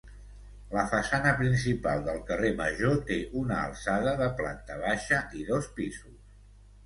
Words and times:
La 0.75 0.83
façana 0.91 1.33
principal 1.41 1.99
del 2.07 2.17
carrer 2.29 2.49
Major 2.61 2.97
té 3.11 3.19
una 3.41 3.59
alçada 3.65 4.13
de 4.23 4.29
planta 4.39 4.79
baixa 4.85 5.19
i 5.41 5.45
dos 5.51 5.69
pisos. 5.77 6.19